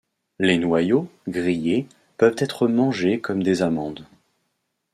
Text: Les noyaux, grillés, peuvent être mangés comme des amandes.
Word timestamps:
Les 0.39 0.57
noyaux, 0.57 1.07
grillés, 1.27 1.85
peuvent 2.17 2.33
être 2.39 2.67
mangés 2.67 3.19
comme 3.21 3.43
des 3.43 3.61
amandes. 3.61 4.07